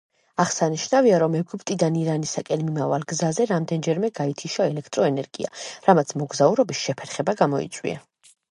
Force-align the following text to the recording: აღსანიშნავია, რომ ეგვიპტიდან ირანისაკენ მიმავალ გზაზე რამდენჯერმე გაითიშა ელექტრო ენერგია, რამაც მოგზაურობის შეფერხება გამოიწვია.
აღსანიშნავია, 0.43 1.17
რომ 1.23 1.35
ეგვიპტიდან 1.39 1.99
ირანისაკენ 2.03 2.63
მიმავალ 2.69 3.05
გზაზე 3.13 3.47
რამდენჯერმე 3.53 4.11
გაითიშა 4.21 4.67
ელექტრო 4.73 5.07
ენერგია, 5.11 5.53
რამაც 5.91 6.17
მოგზაურობის 6.25 6.85
შეფერხება 6.89 7.39
გამოიწვია. 7.47 8.05